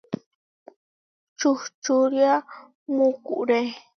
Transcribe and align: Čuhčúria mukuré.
Čuhčúria 1.39 2.33
mukuré. 2.95 3.61